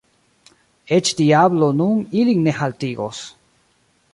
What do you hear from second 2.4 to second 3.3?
ne haltigos.